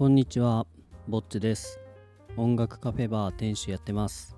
[0.00, 0.66] こんにちは、
[1.08, 1.78] ぼっちです。
[2.38, 4.34] 音楽カフェバー店主やってます。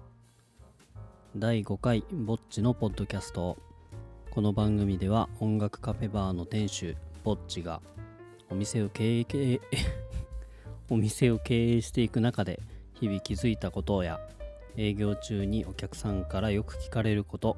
[1.37, 3.57] 第5回ぼっちのポッドキャスト。
[4.33, 7.81] この番組では音楽カフェバーの店主、ぼっちが
[8.51, 9.61] お店を経営、
[10.91, 12.59] お店を経営していく中で
[12.95, 14.19] 日々気づいたことや
[14.77, 17.57] 営業中にお客さんからよく聞かれること、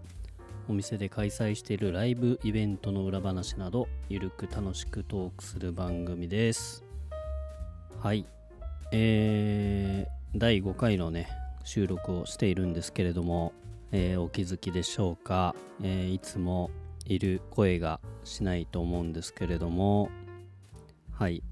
[0.69, 6.85] お店で開催しているライブイベントの裏話などゆるく楽しくトークする番組です。
[8.05, 8.27] はい。
[8.93, 11.27] えー、第5回のね、
[11.65, 13.55] 収録をしているんですけれども、
[13.93, 16.71] えーお気づきでしょうか、えーいつも
[17.07, 20.11] いる声がしないと思うんですけれども、
[21.13, 21.43] はい。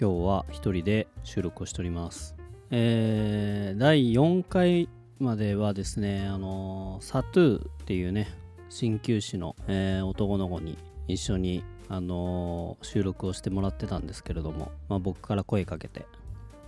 [0.00, 2.36] 今日は一人で収録をしております。
[2.70, 8.28] えー第4回まではですね、あのーサトゥーっていうね、
[8.70, 16.06] 鍼灸師の、えー男の子に一緒に、あのー収録をしてもらってたんですけれども、まあ、僕から声かけて、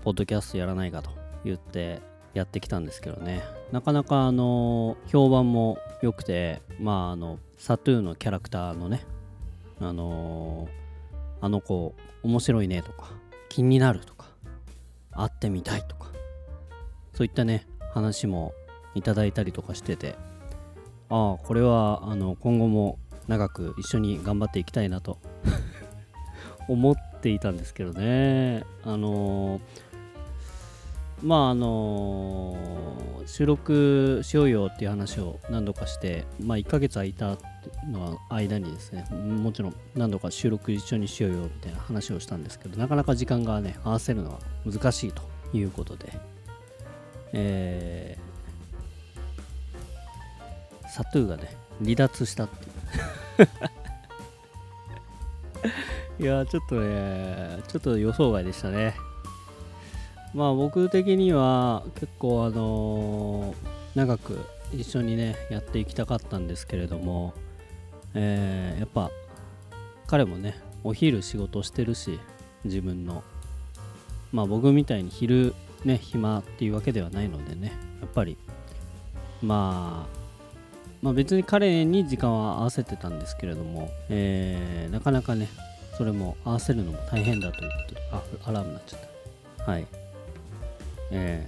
[0.02, 1.10] ポッドキャストやらないかと
[1.44, 2.00] 言って
[2.34, 9.04] やってきたんですけどね、なかなか、あのー評判も良くて、まあ、あの、サトゥーのキャラクターのね、
[9.80, 10.84] あのー
[11.44, 13.10] あの子、面白いねとか、
[13.48, 14.26] 気になるとか、
[15.12, 16.10] 会ってみたいとか、
[17.12, 18.52] そういったね、話も
[18.94, 20.16] いただいたりとかしてて、
[21.10, 25.18] ああ、これはあの今後も長く一緒に頑張っていきたいなと
[26.68, 28.64] 思っていたんですけどね。
[28.84, 29.60] あのー
[31.22, 37.38] まああのー収録しようよっていう話を何度かして、まあ1ヶ月空いた
[37.90, 45.22] の間にですね、もちろん何度か収録一緒にしようよみたいな話をしたんですけど、なかなか時間がね、合わせるのは難しいと
[45.54, 46.12] いうことで、
[47.32, 48.34] えー
[50.94, 51.48] サトゥーがね、
[51.82, 52.64] 離脱したって
[56.22, 56.24] い。
[56.24, 58.94] や、ちょっとね、ちょっと予想外でしたね。
[60.32, 63.56] まあ僕的には結構あのー
[63.94, 64.40] 長く
[64.72, 67.34] 一緒にね、やっていきたかったんですけれども、
[68.14, 69.10] えーやっぱ
[70.06, 72.18] 彼もね、お昼仕事してるし、
[72.64, 73.22] 自分の。
[74.32, 75.54] まあ僕みたいに昼
[75.84, 78.36] ね、暇っていうわけではないのでね、やっぱり、
[79.42, 80.23] まあ、
[81.04, 85.50] まあ別に彼に時間は合わせてたんですけれども、えーなかなかね、
[85.98, 89.00] それも合わせるのも大変だということで、あ、アラームになっちゃっ
[89.58, 89.70] た。
[89.70, 89.86] はい。
[91.10, 91.46] え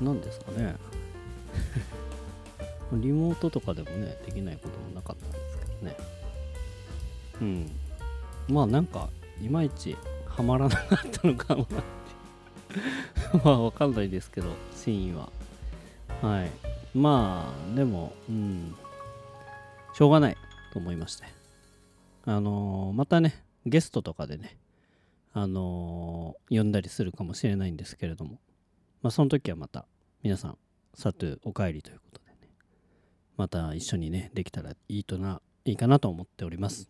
[0.00, 0.76] ー、なんですかね。
[3.02, 5.96] リモートとかでもね、できないこともなかったんですけどね。
[7.40, 7.70] うん。
[8.46, 9.08] まあなんか、
[9.42, 9.96] いまいち
[10.28, 13.38] ハマらなかったのかもなって。
[13.44, 15.30] まあわかんないですけど、真意は。
[16.22, 16.65] はい。
[16.96, 18.74] まあ、でも、うん。
[19.92, 20.36] しょうがない
[20.72, 21.24] と思いまして。
[22.24, 24.56] あのーまたね、ゲストとかでね、
[25.34, 28.40] あのー呼んだりするかもしれないんですけれども、
[29.02, 29.84] まあその時はまた、
[30.22, 30.58] 皆さん、
[30.94, 32.48] サトゥお帰りということでね、
[33.36, 36.88] また一緒にね、できたらいいとな、いいかなと思っております。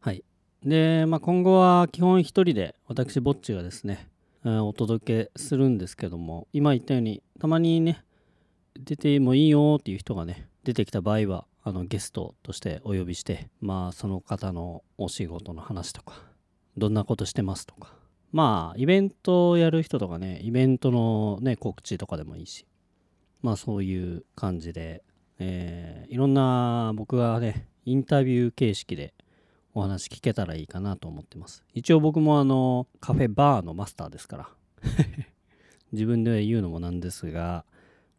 [0.00, 0.22] はい。
[0.62, 4.06] で、まあ、今後は基本一人で私ぼっちがですね、
[4.44, 8.04] えーお届けするんですけども今言ったようにたまにね
[8.84, 16.14] 出てもいいよっていう人がね出てきた場合はあのゲストとしてお呼びしてまあその方のお仕事の話とか
[16.76, 17.94] どんなことしてますとか。
[18.32, 22.66] まあイベントをやる人とかねイベントのね告知とかでもいいし。
[23.42, 25.02] まあそういう感じで、
[25.38, 29.14] えーいろんな僕がねインタビュー形式で
[29.74, 31.64] お話聞けたらいいかなと思ってます。
[31.74, 34.48] 一応僕もあのカフェバーのマスターですから。
[35.92, 37.64] 自分で言うのもなんですが、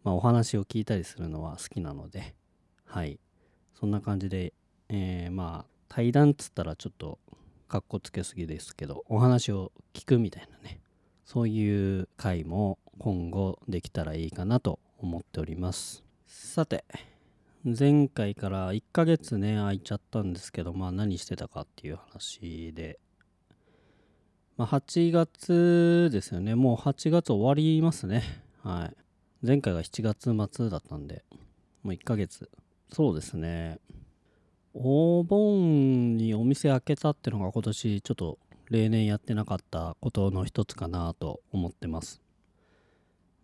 [0.04, 2.36] まあ、お話を聞いたりするのは好きなので
[2.86, 3.20] はい。
[3.80, 4.54] そんな感じで、
[4.90, 7.20] えーまあ対談っつったらちょっと
[7.68, 10.80] かっこつけすぎですけどお話を聞くみたいなね。
[11.26, 16.04] そういう回も今後できたらいいかなと思っております。
[16.28, 16.86] さて
[17.64, 23.00] 前回から1ヶ月ね空いちゃったんですけどまあ何してたかっていう話で、
[24.58, 26.56] まあ、8月ですよね。
[26.56, 28.24] もう8月終わりますね。
[28.64, 29.01] はい。
[29.44, 31.24] 前回が7月末だったんで
[31.84, 32.50] もう1ヶ月。
[32.94, 33.80] そうですね。
[34.74, 38.38] お盆にお店開けたってのが今年ちょっと
[38.70, 42.22] 例年やってなかったことの一つかなと思ってます、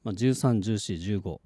[0.06, 1.40] まあ、13、14、15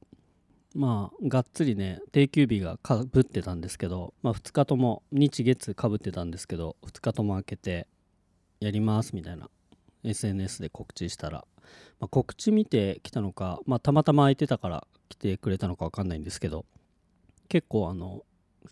[0.76, 7.88] まあがっつりね定休日がかぶってたんですけど、まあ、2日とも日月かぶってたんですけど2日とも開けて
[8.60, 9.50] やりますみたいな。
[10.04, 11.46] SNS で告知したら、
[12.02, 16.66] まあ、告知見てきたのか、まあ、たまたま空いてたから来てくれたのか分かんないんですけど
[17.48, 18.24] 結構あの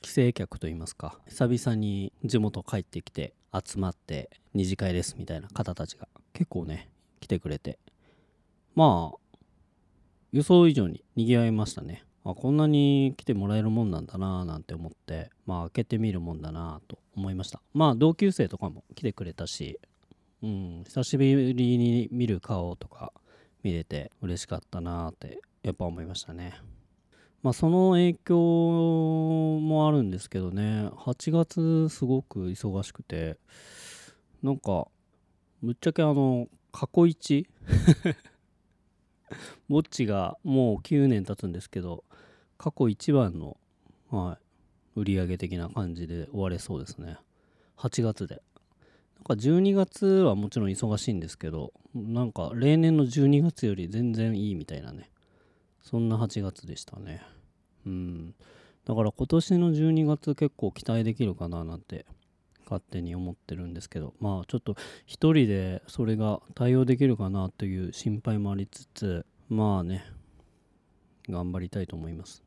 [0.01, 6.89] 帰省客といいますか久々に地元帰ってきて集まって二次会ですみたいな方たちが結構ね
[7.19, 7.77] 来てくれて
[8.73, 9.35] まあ
[10.31, 12.05] 予想以上に賑わいましたね。
[12.23, 17.61] あこんなに来てもらえるもんなんだななんて思ってまあ開けてみるもんだなと思いました。
[17.73, 19.79] まあ同級生とかも来てくれたし
[20.43, 23.11] うん久しぶりに見る顔とか
[23.63, 26.53] 見れて嬉しかったなってやっぱ思いましたね。
[27.41, 30.87] まあその影響もあるんですけどね。
[30.89, 33.37] 8月すごく忙しくて
[34.43, 34.87] なんか
[35.61, 37.47] ぶっちゃけあの過去一
[39.69, 42.03] ぼっちがもう9年経つんですけど
[42.57, 43.57] 過去一番の、
[44.09, 44.39] は
[44.95, 47.17] い、売り上げ的な感じで終われそうですね。
[47.77, 48.41] 8月で。
[49.15, 55.09] なんか12月はもちろん忙しいんですけどなんか例年の12月より全然いいみたいなね。
[55.81, 57.21] そんな8月でしたね。
[57.85, 58.35] うん。
[58.85, 62.05] だから今年の12月結構期待できるかななんて
[62.65, 64.13] 勝手に思ってるんですけど。
[64.19, 64.75] まあちょっと
[65.05, 70.05] 一人でそれが対応できるかなという心配もありつつまあね。
[71.27, 72.43] 頑張りたいと思います。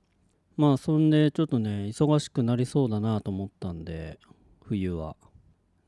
[0.56, 4.18] まあそんでちょっとね忙しくなりそうだなと思ったんで
[4.64, 5.16] 冬は。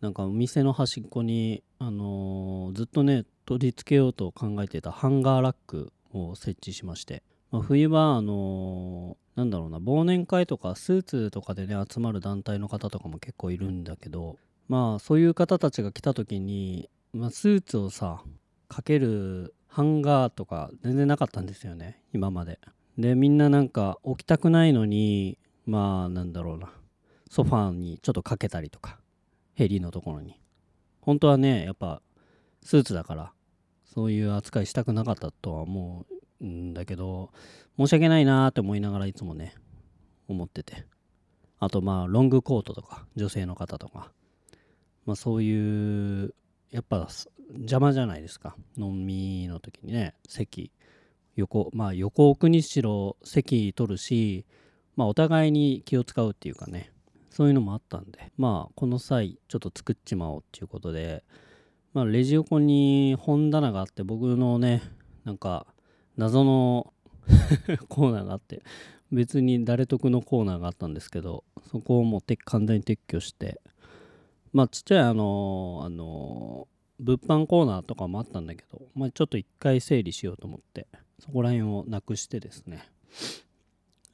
[0.04, 14.36] なんかお店の端っこにあのー、ずっとね取り付けようと考えてたハンガーラックを設置しまして、まあ、冬はあのー、なんだろうな忘年会とかスーツとかでね集まる団体の方とかも結構いるんだけど
[14.68, 18.20] まあそういう方たちが来た時に、まあ、スーツをさ
[18.68, 22.58] かけるハンガーとか全然なかったんですよね今まで。
[22.98, 26.68] でみんななんか置きたくないのにまあなんだろうな
[27.30, 28.98] ソファーにちょっとかけたりとか。
[29.54, 30.40] ヘリのところに。
[31.00, 32.02] 本当はねやっぱ
[32.62, 33.32] スーツだから
[33.84, 36.06] そういう扱いしたくなかったとは思
[36.40, 37.30] うんだけど
[37.76, 39.54] 申し訳ないなーって思いながらいつもね
[40.28, 40.86] 思ってて。
[41.60, 44.12] あとまあロングコートとか女性の方とか。
[45.06, 46.34] まあそういう
[46.70, 47.08] やっぱ
[47.56, 48.56] 邪魔じゃないですか。
[48.76, 50.72] 飲みの時にね席。
[51.36, 54.46] 横まあ横奥にしろ席取るし
[54.96, 56.90] まあお互いに気を使うっていうかね。
[57.34, 61.24] そういうのもあったんでまあこの際ちょっと作っちまおうっていうことで
[61.92, 64.82] まあレジ横に本棚があって僕のね
[65.24, 65.66] なんか
[66.16, 66.92] 謎の
[67.88, 68.62] コーナーがあって
[69.10, 71.42] 別に誰得のコーナーがあったんですけど
[71.72, 73.60] そこをもう完全に撤去して
[74.52, 76.68] まあちっちゃいあのあの
[77.00, 80.86] 物販コーナーとかもあったんだけど、まあ、ちょっと一回整理しようと思って
[81.18, 82.88] そこら辺をなくしてですね。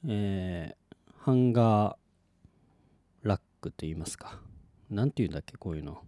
[0.08, 2.09] えー、ハンガー
[3.60, 4.40] クと言いますか。
[4.90, 6.02] 何て言うんだっけこういうの。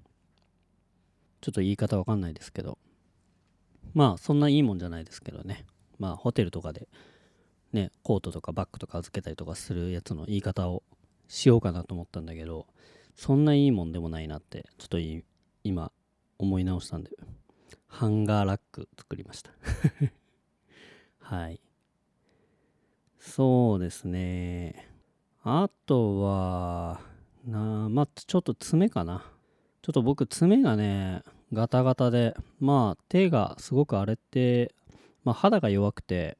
[1.40, 2.78] ちょっと言い方わかんないですけど。
[3.94, 5.66] まあそんないいもんじゃないですけどね。
[5.98, 6.88] まあホテルとかで
[7.72, 10.82] ねコートとかバッグとか預けたりとかするやつの言い方を
[11.28, 12.66] しようかなと思ったんだけど
[13.14, 14.98] そんないいもんでもないなってちょっと
[15.64, 15.92] 今
[16.38, 17.10] 思い直したんで。
[17.86, 19.50] ハンガーラック作りました。
[21.20, 21.60] はい。
[23.18, 24.88] そうですね。
[25.44, 27.00] あとは
[27.46, 29.24] なあまあちょっと爪かな。
[29.82, 31.22] ちょっと僕爪がね
[31.52, 34.74] ガタガタでまあ手がすごく荒れて、
[35.24, 36.38] まあ、肌が弱くて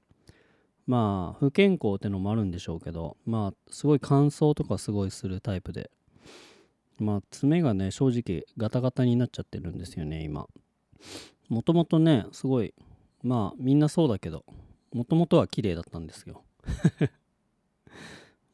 [0.87, 5.91] まあ不健康ってのもあるんでしょうけどまあすごい乾燥とかすごいするタイプで。
[6.99, 10.47] まあ爪がね正直ガタガタになっちゃってるんですよね今。
[11.49, 12.75] もともとねすごい
[13.25, 14.45] まあみんなそうだけど
[14.93, 16.45] もともとは綺麗だったんですよ。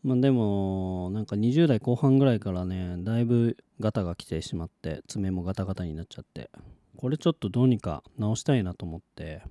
[0.02, 6.50] まあでもなんか20代後半ぐらいからねだいぶガタが来てしまって爪もガタガタになっちゃって
[6.96, 9.42] これちょっとどうにか直したいなと思って、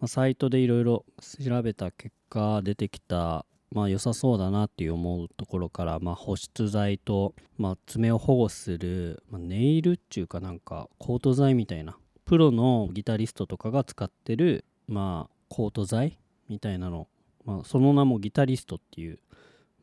[0.00, 17.08] まあ、サイトでいろいろ調べた結果出てきたまあ良さそうだなっていう思うところから、まあ、保湿剤と、まあ、爪を保護する、まあ、ネイルっていうかなんかコート剤みたいなプロのギタリストとかが使ってる、まあ、コート剤みたいなの、
[17.44, 19.18] まあ、その名もギタリストっていう、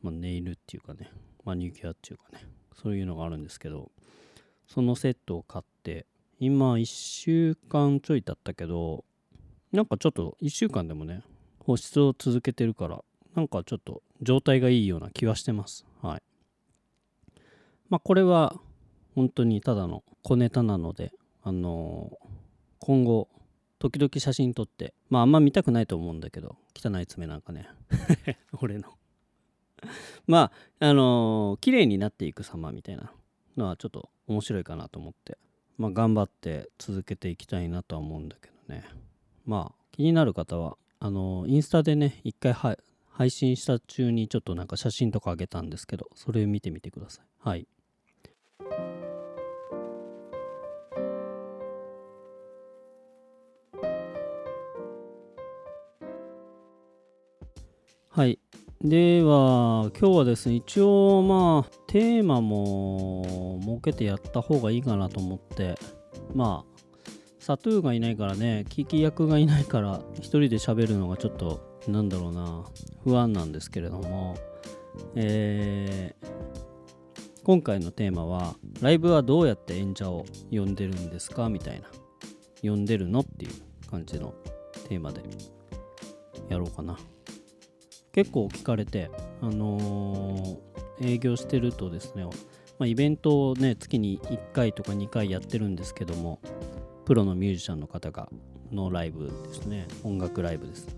[0.02, 1.10] まあ、ネイルっていうかね
[1.44, 3.90] マニキュアっていうかねそういうのがあるんですけど
[4.66, 6.06] そのセットを買って
[6.38, 9.04] 今1週間ちょい経ったけど
[9.72, 11.22] なんかちょっと1週間でもね
[11.60, 13.02] 保湿を続けてるから
[13.34, 15.84] なんかちょっと状態がいいような気はしてます。
[16.00, 16.22] はい。
[17.90, 18.54] まあこれは
[19.14, 21.12] 本当にただの小ネタなので、
[21.42, 22.26] あのー、
[22.80, 23.28] 今後、
[23.78, 27.68] 時々写真撮って、まああんま見たくないと思うんだけど、汚い爪なんかね。
[28.62, 28.94] 俺の
[30.26, 33.12] まあ、あのー、綺麗になっていく様みたいな
[33.56, 35.38] のはちょっと面白いかなと思って、
[35.78, 38.84] まあ頑張って続けていきたいなとは思うんだけどね。
[39.44, 42.76] まあ気になる方は、あのー、インスタでね、一回は
[43.16, 47.26] 配信した中にちょっとなんか写真とかあげたんですけどそれ見てみてください。
[47.38, 47.66] はい。
[58.10, 58.38] はい。
[58.88, 65.74] では今日はですね一応まあテーマも設けてやった方がいいかなと思って。
[66.34, 66.76] まあ
[67.40, 72.64] サトゥーがいないからね聞き役がいないから一人で喋るのがちょっとなんだろうな
[73.04, 74.36] 不安なんですけれども。
[75.14, 76.28] えー、
[77.42, 81.88] 今回のテーマはライブはどうやって演者を呼んでるんですかみたいな。
[82.62, 84.32] 呼んでるのっていう感じの
[84.88, 85.22] テーマで
[86.48, 86.96] やろうかな。
[88.16, 89.10] 結構聞かれて、
[89.42, 92.24] あのー、営業してるとですね、
[92.78, 96.40] まあ、イベントをね、月に1回とか2回やってるんですけども、
[97.04, 98.30] プロのミュージシャンの方が
[98.72, 100.88] のライブですね、音楽ライブです。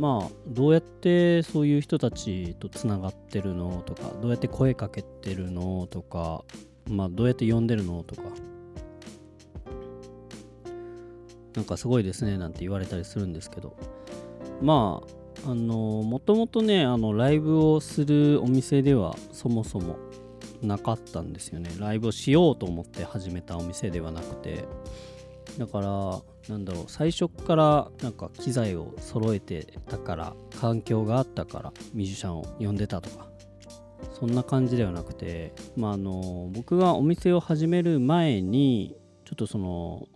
[0.00, 6.44] まあ、どうやってそういう人たちとつながってるのとか、どうやって声かけてるのとか、
[6.90, 8.22] まあ、どうやって呼んでるのとか、
[11.54, 13.76] なんかすごいですねなんて言われたりするんですけど、
[14.60, 19.98] まあ、あのもともとねあのライブをするお店ではそもそも
[20.62, 21.70] なかったんですよね。
[21.78, 24.64] ライブをしようと思って始めたお店ではなくて。
[25.58, 33.28] だからなんだろう最初からなんか機材を揃えてたから環境があったからミュージシャンを呼んでたとか。
[34.12, 35.52] そんな感じではなくて。
[35.76, 40.08] まああの僕がお店を始める前にちょっとその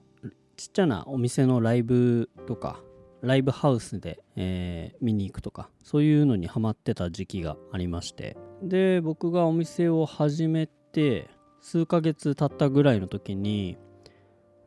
[0.56, 2.80] ちっちゃなお店のライブとか
[3.22, 8.36] ライブハウスで、えー、見に行くとかそういうのにハマってた時期がありまして。
[8.62, 11.28] で僕がお店を始めて
[11.60, 13.78] 数ヶ月経ったぐらいの時に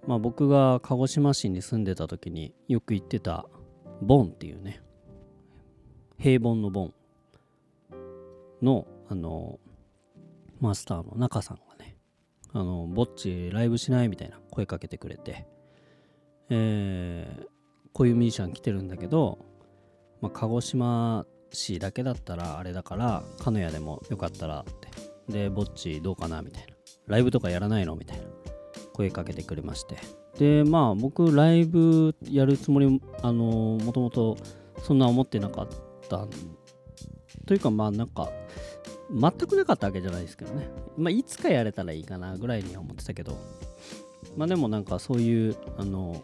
[0.08, 3.46] まあ僕が鹿児島市に住んでた時によく行ってた
[4.02, 4.82] ボンっていうね
[6.18, 6.94] 平凡のボン
[8.62, 9.60] のあの
[10.62, 11.98] マスターの中さんがね
[12.54, 15.46] あのぼっちライブしないみたいな声かけてくれて
[16.54, 17.48] えー、
[17.94, 19.40] こういうミュージシャン来てるんだけど、
[20.22, 24.90] まあ、鹿児島市だけだったらあれだから鹿屋でもよかったらって。
[25.32, 26.74] でぼっちどうかなみたいな。
[27.08, 28.24] ライブとかやらないのみたいな。
[28.94, 29.98] 声かけてくれまして。
[30.38, 34.38] でまあ僕ライブやるつもりあのもともと
[34.82, 35.68] そんな思ってなかっ
[36.10, 36.28] た
[37.46, 38.30] というかまあなんか
[39.12, 40.70] 全くなかったわけじゃないですけどね。
[40.98, 43.38] まあいつかやれたらいいかなぐらいには思ってたけど。
[44.38, 46.24] まあでもなんかそういうあの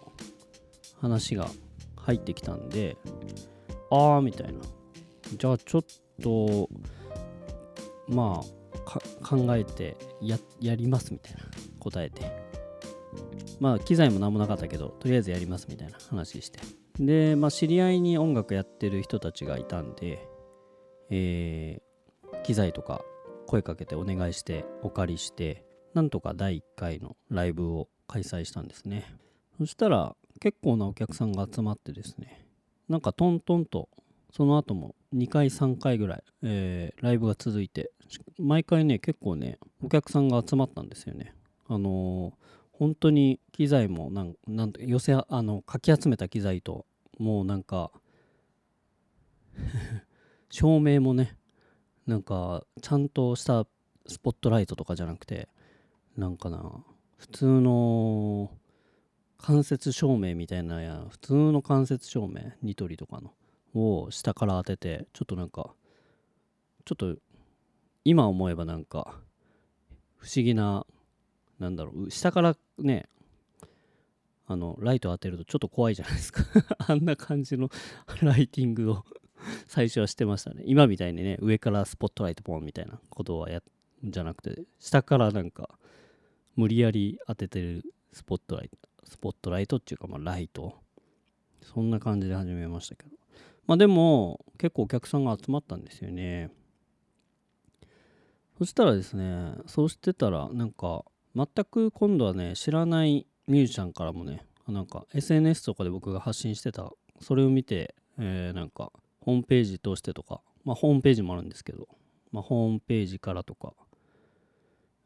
[1.01, 1.47] 話が
[1.95, 2.97] 入ってきたんで、
[3.91, 4.59] ああ、みたいな。
[5.37, 5.83] じゃあちょっ
[6.21, 6.69] と、
[8.07, 8.57] まあ、
[9.25, 11.39] 考えてやりますみたいな
[11.79, 12.47] 答えて。
[13.59, 16.59] まあ、機材も何もなかったけど、とりあえずやりますみたいな話して。
[16.99, 20.27] で、まあ、知り合いに音楽やってる人たちがいたんで、
[21.09, 23.01] えー、機材とか
[23.47, 29.05] 声かけてお願いしてお借りして、なんとか第1回のライブを開催したんですね。
[29.57, 32.46] そしたら、結構なお客さんが集まってですね
[32.89, 33.89] なんかトントンと
[34.32, 37.91] その後も2回3回ぐらい、えー、ライブが続いて
[38.38, 41.34] 毎回ね結構ねお客さんが集まったんですよね。
[41.67, 42.34] あのー、
[42.72, 46.86] 本当に機材もなんなん寄せあのかき集めた機材と
[47.20, 47.91] もうなんか
[50.50, 51.38] 照明もね
[52.06, 53.67] なんかちゃんとした
[54.06, 55.50] スポットライトとかじゃなくて
[56.15, 56.84] なんかな
[57.17, 58.51] 普通の
[59.38, 63.34] 間接照明みたいなや普通の間接照明ニトリとかの
[63.74, 65.74] を下から当ててちょっとなんか
[66.86, 67.15] ちょっと
[68.03, 69.20] 今思えばなんか
[70.17, 70.86] 不思議な
[71.60, 73.08] なんだろう下からね
[74.48, 76.44] あのライト当てるとちょっと怖いじゃないですか。
[76.88, 77.70] あんな感じの
[78.24, 79.06] ライティングを
[79.67, 80.63] 最初はしてましたね。
[80.65, 83.62] 今みたいにね上からスポットライトポンみたいなことはや
[84.03, 85.77] じゃなくて下からなんか
[86.56, 88.77] 無理やり当ててるスポットライト。
[89.07, 90.75] スポットライトっていうか、まあ、ライト。
[91.61, 93.17] そんな感じで始めましたけど。
[93.65, 96.49] まあでも、結構お客さんが集まったんですよね。
[98.57, 101.03] そしたらですね、そうしてたら、なんか、
[101.35, 111.87] 全く今度はね、知らないミュージシャンからもね、なんか SNS とかで僕が発信してた、それを見て、えー、なんか、ホームページ通してとか、まあホームページもあるんですけど、
[112.31, 113.73] まあホームページからとか、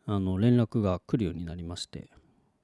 [0.06, 2.10] あの、連絡が来るようになりまして、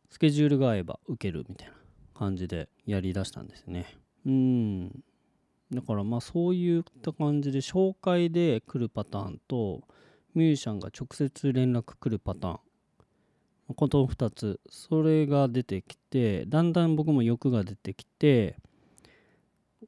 [0.10, 1.74] スケジュールが合えば受けるみたいな
[2.14, 3.98] 感じでやりだしたんですね。
[4.26, 4.90] うん。
[5.72, 9.82] だからまあそういった感じで紹介で来るパターンと
[10.34, 12.60] ミュージシャンが直接連絡来るパターン
[13.76, 18.56] この2つそれが出てきてだんだん僕も欲が出てきて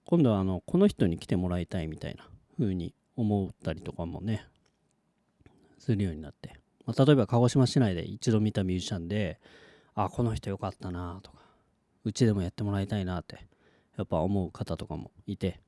[0.06, 2.28] 今度はあのこの人に来てもらいたいみたいな
[2.60, 4.46] 風に思ったりとかもね
[5.78, 9.40] するようになって、まあ、例えば鹿児島市内で一度見たミュージシャンで
[10.04, 11.40] あこの人よかったなとか
[12.06, 13.40] うちでもやってもらいたいなって
[13.98, 15.60] やっぱ思う方とかもいて、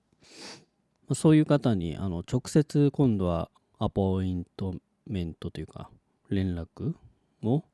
[1.09, 5.89] ま、そういう方にあの直接今度はアポイントメントというか
[6.29, 6.93] 連絡
[7.43, 7.65] を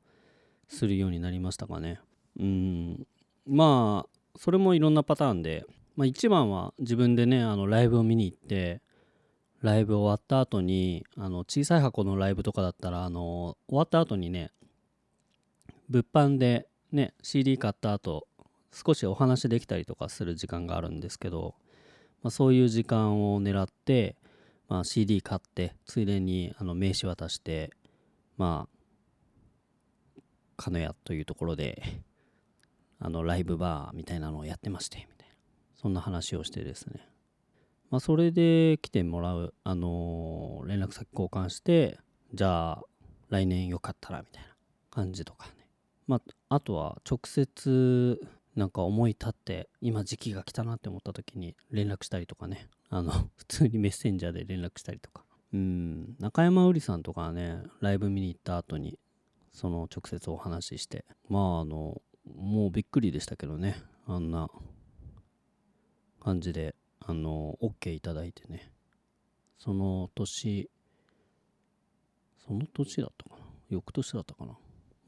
[0.66, 2.00] するようになりましたかね。
[2.40, 3.06] うん。
[3.46, 8.82] まあそれもいろんなパターンで、まあ、一番は自分でねあのライブを見に行って
[9.62, 14.50] ライブ終わった後にあの小さい箱のライブとかだったらあの終わった後にね
[15.88, 18.26] 物販でね CD 買った後
[18.72, 21.54] 少しお話できたりとかする時間があるんですけど、
[22.22, 24.16] まあ、そういう時間を狙って、
[24.68, 27.70] まあ、CD 買ってついでにあの名刺渡して
[28.36, 30.22] まあ
[30.56, 31.82] 鹿屋というところで
[33.00, 35.34] あのライブバーみたいなのをやってましてみたいな
[35.80, 37.08] そんな話をしてですね。
[37.90, 41.98] まあそれで来てもらうあのー、連絡先交換して
[42.34, 42.82] じゃあ
[43.30, 44.50] 来年よかったらみたいな
[44.90, 45.48] 感じとか
[46.08, 46.16] ま
[46.48, 48.18] ああとは直接
[48.56, 52.68] なんか思い立って今時期が来たなって思った時に連絡したりとかね。
[52.90, 55.24] あの普通にメッセンジャーで連絡したりとか。
[55.52, 56.16] うん。
[56.18, 58.98] 中山うりさんとかはねライブ見に行った後に
[59.52, 61.04] その直接お話しして。
[61.28, 63.76] まああのもうびっくりでしたけどね。
[64.06, 64.50] あんな
[66.20, 68.72] 感じであの OK いただいてね。
[69.58, 70.70] その年
[72.38, 73.46] その年だったかな。
[73.68, 74.56] 翌年だったかな。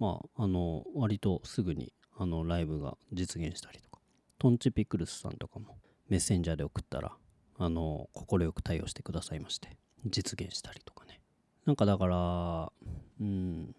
[0.00, 4.00] まああの割とすぐにあのライブが実現したりとか。
[4.40, 5.76] トンチピクルスさんとかも
[6.08, 7.12] メッセンジャーで送ったら
[7.58, 9.76] あの快く対応してくださいまして
[10.06, 11.20] 実現したりとかね。
[11.66, 12.72] なんかだから
[13.20, 13.74] うん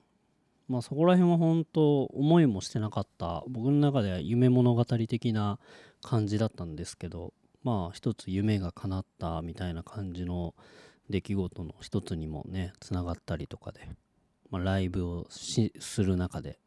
[0.70, 5.60] まあそこら辺は本当思いもしてなかった僕の中では夢物語的な
[6.04, 10.54] 感じだったんですけどまあ一つ夢が叶ったみたいな感じの
[11.10, 13.82] 出来事の一つにもねつながったりとかで、
[14.52, 16.60] まあ、ライブをする中で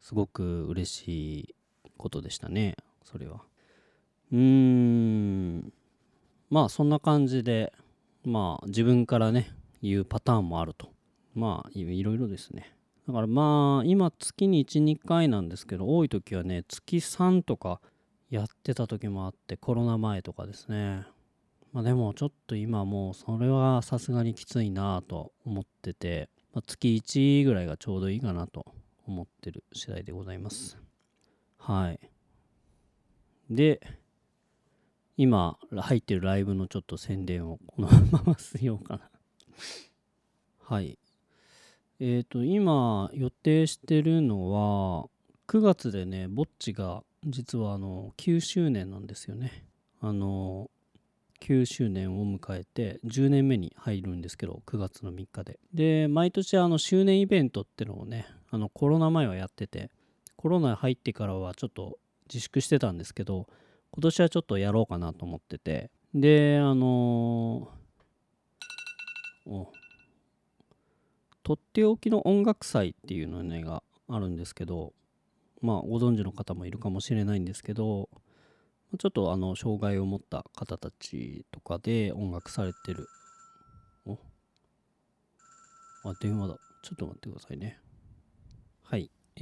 [0.00, 1.08] すごく嬉し
[1.40, 1.54] い
[1.96, 3.40] ことでしたねそれは。
[4.32, 5.72] うーん。
[6.50, 7.72] まあそんな感じで
[8.24, 9.50] まあ自分からね
[9.82, 10.90] 言うパターンもあると。
[11.34, 12.76] まあいろいろですね。
[13.06, 17.80] だからまあ今月に12回なんですけど多い時はね月3とか
[18.30, 21.06] やってた時もあってコロナ前とかですね。
[21.72, 28.64] まあでもちょっと今もうそれはさすがにきついなと思ってて、まあ、月1ぐらいがちょうどいいかなと
[29.06, 30.78] 思ってる次第でございます。
[31.58, 31.98] はい。
[33.50, 33.80] で
[35.16, 39.10] 今入ってるライブのちょっと宣伝をこのまましようかな。
[40.62, 40.96] はい。
[41.98, 45.08] えっ、ー、と今予定してるのは
[45.48, 49.64] 9月でねぼっちが実はあの9周年なんですよね。
[50.00, 50.70] あの
[51.40, 55.58] 9周年を迎えて10年目に入るんですけど9月の3日で。
[55.72, 59.90] で毎年あの周年イベントってのをねあのコロナ前はやってて
[60.36, 63.46] コロナ入ってからはちょっと自粛してたんですけど
[63.92, 65.90] 今年はちょっとやろうかなと思ってて。
[66.14, 69.66] であのー、
[71.42, 74.92] とっておきの音楽祭っていうのねがあるんですけど
[75.60, 78.08] まあご存知の方もいるかもしれないんですけど
[78.96, 83.06] ちょっとあの障害を持った方たちとかで音楽されてる。
[84.06, 84.18] お。
[86.04, 86.56] あ電話だ。
[86.82, 87.78] ちょっと待ってくださいね。
[88.82, 89.10] はい。
[89.36, 89.40] え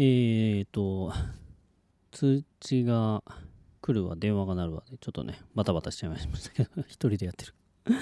[0.62, 1.12] ーと
[2.12, 3.22] 通知が
[3.80, 7.54] 来るわ電話が鳴るわでちょっとねバタバタしちゃいましたけど 一人でやってる。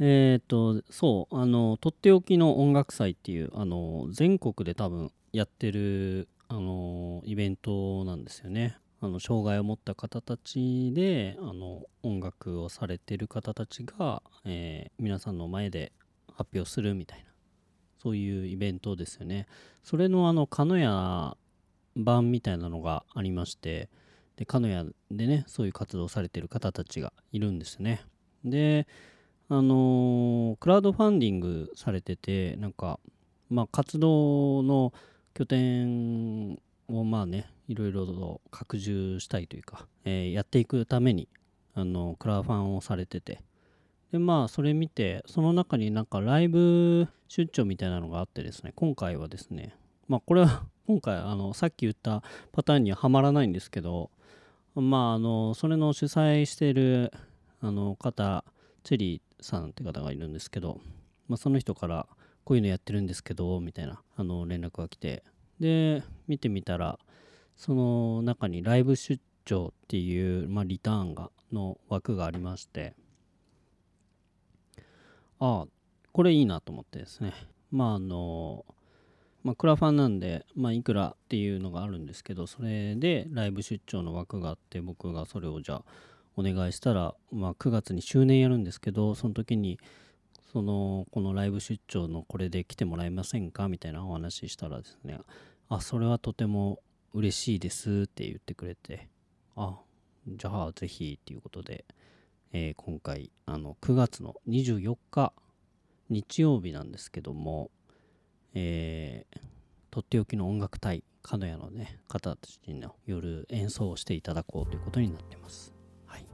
[0.00, 8.76] えっ、と、そう、あの、とっておきの音楽祭っていう、あの、全国で多分やってる、あの、イベントなんですよね。
[9.04, 15.92] あの、障害を持った方たちで、あの、音楽をされてる方たちが、えー、皆さんの前で
[16.32, 17.26] 発表するみたいな、
[18.02, 19.46] そういうイベントですよね。
[19.82, 21.36] それの、あの、鹿屋
[21.96, 23.90] 版みたいなのがありまして、
[24.36, 28.00] で、鹿屋でね、そういう活動されてる方たちがいるんですね。
[28.42, 28.86] で、
[29.50, 32.98] あのー、クラウドファンディングされてて、なんか、
[33.50, 34.94] まあ、活動の
[35.34, 41.28] 拠点をまあね、いろいろと拡充したいというか、えー、やっていくために、
[41.74, 43.42] あの、クラファンをされてて、
[44.12, 49.74] で、まあ、それ見て、その中になんかライブ出張みたいなのがあってですね、今回はですね、
[50.08, 54.10] まあ、これは 今回、あの、さっき言ったパターンにははまらないんですけど、
[54.74, 57.12] まあ、あの、それの主催してる、
[57.60, 58.44] あの、方、
[58.82, 60.80] チェリーさんって方がいるんですけど、
[61.28, 62.06] まあ、その人から
[62.44, 65.24] こういうのやってるんですけどみたいなあの連絡が来て
[65.60, 66.98] で見てみたら
[67.56, 72.94] その中にライブ出張っていう、まあ、リターンがの枠がありまして
[75.38, 75.66] ああ
[76.12, 77.32] これいいなと思ってですね。
[77.70, 78.64] まああの
[79.42, 85.82] まあ、クラファンなんで、まあ、いくらっていうのがあるんですけどそれでライブ出張の枠があって僕がそれをじゃあ
[86.36, 89.78] お願いしたら、まあ、9月に周年やるんですけどその時に
[90.54, 93.66] そのこのライブ出張のこれで来てもらえませんか？
[93.68, 95.18] みたいなお話したらですね
[95.68, 96.78] あそれはとても
[97.12, 99.08] 嬉しいですって言ってくれて
[99.56, 99.80] あ
[100.28, 101.84] じゃあぜひっていうことで、
[102.52, 105.32] えー今回あの9月の24日
[106.08, 107.72] 日曜日なんですけども
[108.54, 109.38] えー
[109.90, 115.74] とっておきの音楽隊鹿屋のね方たちの夜演奏をしていただこうということになってます。
[116.06, 116.26] はい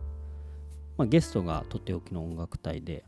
[0.98, 3.04] まあ、ゲストがとっておきの音楽隊で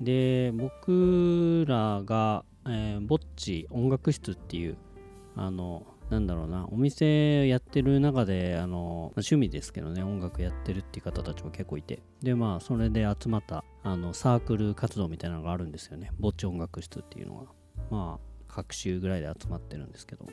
[0.00, 4.76] で僕らが、えー、ぼっち音楽室っていう
[5.36, 12.02] あのなんだろうなお店やってる中であの趣味ですけどね音楽やってるっていう方たちも結構いて。
[12.20, 16.10] でまあそれで集まったあのサークル活動みたいなのがあるんですよね。
[16.18, 17.46] ぼっち音楽室っていうのが。
[17.90, 20.26] まあ各週ぐらいで集まってるんですけど。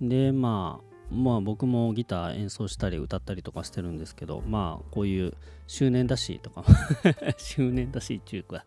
[0.00, 5.34] でまあまあ僕もギター演奏したり歌ったりとかしてるんですけどまあこういう
[5.66, 6.64] 周年だしとか
[7.36, 8.64] 周年だしっていうか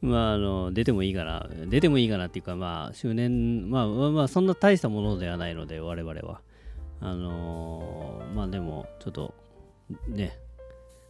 [0.00, 6.40] まああの出てもいいかな出てもいいかなっていうかまあ周年まあまあそんな大したものではないので我々は。
[6.98, 9.34] あのーまあでもちょっと
[10.08, 10.38] ね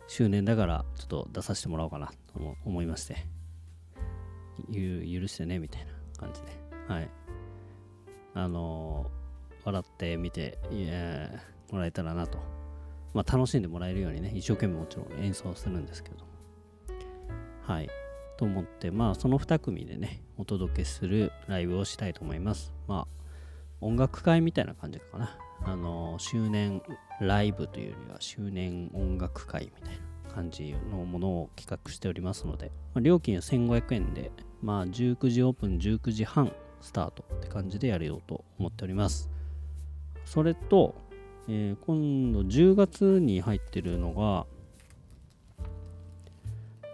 [0.09, 3.17] 周年だからちょっと出させてもらおうかなと思いまして。
[4.71, 6.49] ゆ許してねみたいな感じで。
[6.89, 7.09] はい。
[8.35, 9.16] あのー
[9.67, 11.29] 笑ってみていや
[11.71, 12.39] もらえたらなと。
[13.13, 16.17] まあ楽しんでもらえるようにね一生懸命もちろん演奏するんですけど
[17.63, 17.89] はい。
[18.37, 22.73] と思ってまあその2組でねお届けするライブをしたいと思います。
[22.87, 23.17] まあ
[23.81, 25.37] 音楽会みたいな感じかな。
[25.65, 26.83] あの周年
[27.21, 29.95] ライブというよりは周年音楽会みたい
[30.29, 34.31] な感じのものを企画しておりますので、まあ料金は1500円で
[34.63, 36.53] まあ19時オープン19時半
[36.83, 39.31] スタートって感じでやれようと思っております。
[40.27, 40.95] それと、
[41.49, 44.47] えー今度10月に入ってるのが、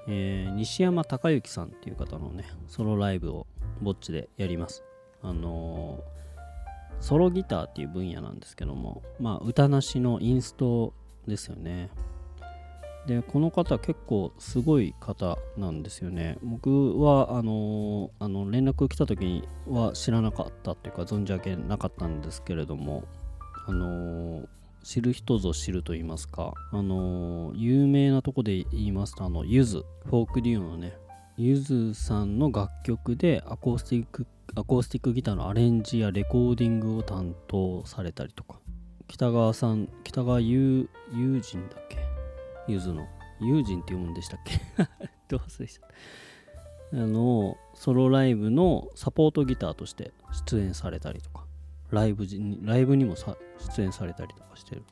[0.06, 3.46] えー西山隆之さんっていう方のねソロライブを
[3.80, 4.84] ぼっちでやります。
[5.22, 6.12] あのー
[7.00, 10.92] ソロギターっていう分野なんですけどもまあ歌なしのインスト
[11.26, 11.90] ですよね。
[13.08, 16.38] でこの方結構すごい方なんですよね。
[16.42, 23.04] 僕はあのーあの連絡来た時には知らなかったっていうか存じ上げなかったんですけれども。
[23.66, 24.48] あの
[24.82, 30.96] 知る人ぞ知ると言いますかあの有名なとこで言いますとあのゆずフォークデュオのね
[31.36, 38.58] ゆずさんの楽曲でアコースティックアコースティックギターのアレンジやレコーディングを担当されたりとか
[39.08, 41.98] 北川さん北川友友人だっけ？
[42.68, 43.06] ゆずの。
[43.40, 44.60] 友人って読むんでしたっけ？
[45.28, 45.86] どう忘れした。
[46.94, 50.12] あのソロライブのサポートギターとして
[50.46, 51.41] 出演されたりとか。
[51.92, 53.36] ライブにライブにもさ
[53.76, 54.82] 出演されたりとかしてるっ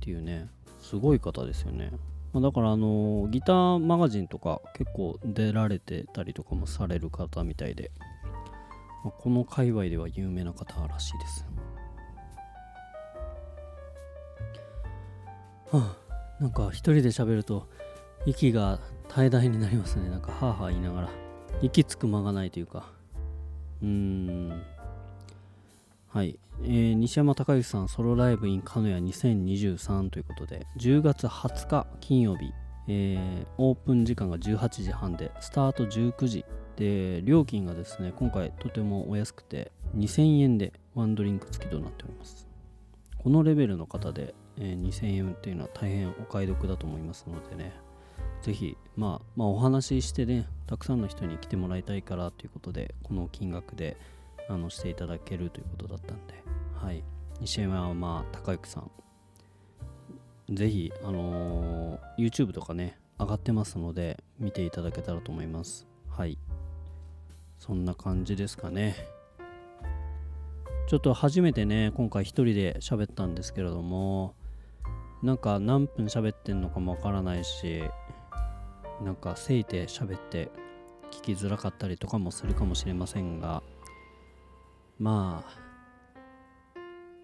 [0.00, 0.48] ていうね。
[0.80, 1.90] すごい方ですよね。
[2.32, 7.90] まあだからあのギターマガジンとか結構出られてたりとかもされる方みたいで、
[9.02, 11.46] まあこの界隈では有名な方らしいです。
[15.72, 17.66] はあなんか一人で喋ると
[18.26, 18.78] 息が
[19.08, 20.10] 怠大になりますね。
[20.10, 21.10] なんかハーハー言いながら。
[21.62, 22.90] 息つく間がないというか。
[23.80, 24.73] うーん。
[26.14, 32.52] はい、えー西山隆之さんソロライブ in 鹿屋2023ということで10月20日金曜日、
[32.86, 36.44] えーオープン時間が18時半でスタート19時。
[36.76, 42.46] で料金がですね今回とてもお安くて2000円でワンドリンク付きとなっております。
[43.18, 47.72] このレベルの方で、えー2000円っていうのは大変お買い得だと思いますのでね。
[48.40, 53.96] ぜひ、まあ、まあお話ししてねたくさんの人に来てもらいたいからということでこの金額で
[54.48, 56.34] あのしていただけるということだったんで、
[56.74, 57.02] はい、
[57.40, 58.90] 西山はまあ高之さん。
[60.54, 65.86] ぜひ、あのー YouTube とかね上がってますので見ていただけたらと思います。
[66.08, 66.38] はい。
[67.58, 68.94] そんな感じですかね。
[70.86, 74.34] ちょっと初めてね今回一人で喋ったんですけれども
[75.22, 77.82] なんか何分喋ってんのかもわからないし
[79.02, 80.50] なんかせいて喋って
[81.10, 83.62] 聞きづらかったりとかもするかもしれませんが
[84.98, 85.64] まあ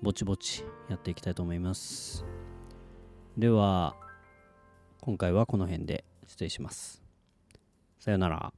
[0.02, 2.24] ぼちぼちやっていきたいと思います。
[3.36, 3.96] では
[5.00, 7.02] 今回はこの辺で失礼します。
[7.98, 8.52] さよなら。